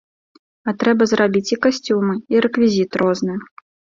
А 0.71 0.71
трэба 0.83 1.03
зрабіць 1.11 1.51
і 1.51 1.57
касцюмы, 1.65 2.15
і 2.35 2.43
рэквізіт 2.45 2.91
розны. 3.05 3.37